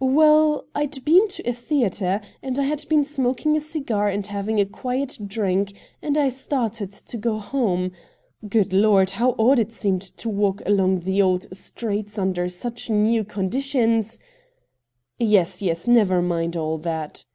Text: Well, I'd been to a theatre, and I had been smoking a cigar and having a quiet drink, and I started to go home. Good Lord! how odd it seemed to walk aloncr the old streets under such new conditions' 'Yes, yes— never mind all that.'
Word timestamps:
Well, 0.00 0.64
I'd 0.74 1.04
been 1.04 1.28
to 1.28 1.46
a 1.46 1.52
theatre, 1.52 2.22
and 2.42 2.58
I 2.58 2.62
had 2.62 2.82
been 2.88 3.04
smoking 3.04 3.54
a 3.54 3.60
cigar 3.60 4.08
and 4.08 4.26
having 4.26 4.58
a 4.58 4.64
quiet 4.64 5.18
drink, 5.26 5.74
and 6.00 6.16
I 6.16 6.30
started 6.30 6.90
to 6.92 7.16
go 7.18 7.36
home. 7.36 7.92
Good 8.48 8.72
Lord! 8.72 9.10
how 9.10 9.34
odd 9.38 9.58
it 9.58 9.70
seemed 9.70 10.00
to 10.00 10.30
walk 10.30 10.62
aloncr 10.64 11.04
the 11.04 11.20
old 11.20 11.54
streets 11.54 12.18
under 12.18 12.48
such 12.48 12.88
new 12.88 13.22
conditions' 13.22 14.18
'Yes, 15.18 15.60
yes— 15.60 15.86
never 15.86 16.22
mind 16.22 16.56
all 16.56 16.78
that.' 16.78 17.26